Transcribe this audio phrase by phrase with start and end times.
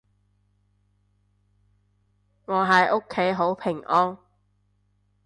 [2.45, 4.17] 我喺屋企好平安